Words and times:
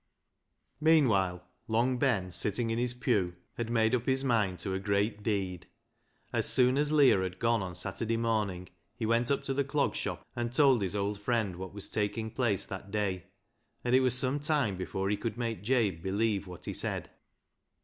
Meanwhile 0.79 1.45
Long 1.67 1.99
Ben, 1.99 2.31
sitting 2.31 2.71
in 2.71 2.79
his 2.79 2.95
pew, 2.95 3.35
had 3.57 3.69
made 3.69 3.93
up 3.93 4.07
his 4.07 4.23
mind 4.23 4.57
to 4.57 4.73
a 4.73 4.79
great 4.79 5.21
deed. 5.21 5.67
As 6.33 6.49
soon 6.49 6.75
as 6.79 6.91
Leah 6.91 7.21
had 7.21 7.37
gone 7.37 7.61
on 7.61 7.75
Saturday 7.75 8.17
morning, 8.17 8.69
he 8.95 9.05
went 9.05 9.29
up 9.29 9.43
to 9.43 9.53
the 9.53 9.63
Clog 9.63 9.95
Shop 9.95 10.25
and 10.35 10.51
told 10.51 10.81
his 10.81 10.95
old 10.95 11.21
friend 11.21 11.55
what 11.57 11.71
was 11.75 11.87
taking 11.87 12.31
place 12.31 12.65
that 12.65 12.89
day, 12.89 13.25
and 13.83 13.93
it 13.93 13.99
was 13.99 14.17
some 14.17 14.39
time 14.39 14.75
before 14.75 15.07
he 15.07 15.17
could 15.17 15.37
make 15.37 15.61
Jabe 15.61 15.97
believe 15.97 16.47
what 16.47 16.65
he 16.65 16.73
said. 16.73 17.11